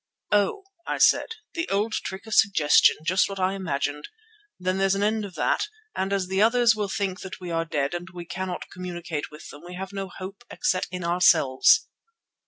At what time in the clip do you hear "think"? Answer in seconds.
6.89-7.19